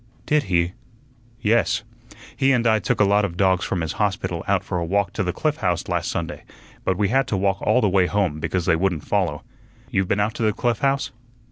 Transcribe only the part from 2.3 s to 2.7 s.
He and